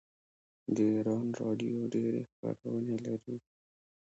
[0.75, 3.35] د ایران راډیو ډیرې خپرونې لري.